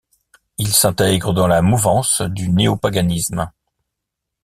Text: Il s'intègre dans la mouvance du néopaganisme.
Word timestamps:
Il 0.57 0.73
s'intègre 0.73 1.31
dans 1.31 1.45
la 1.45 1.61
mouvance 1.61 2.21
du 2.23 2.49
néopaganisme. 2.49 3.51